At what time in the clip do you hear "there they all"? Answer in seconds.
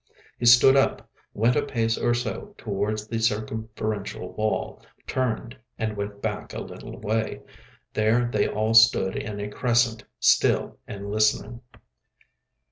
7.93-8.73